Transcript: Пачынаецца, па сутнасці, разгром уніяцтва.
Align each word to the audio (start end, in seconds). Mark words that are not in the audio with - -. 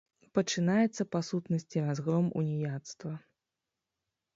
Пачынаецца, 0.37 1.01
па 1.11 1.21
сутнасці, 1.29 1.85
разгром 1.87 2.25
уніяцтва. 2.45 3.17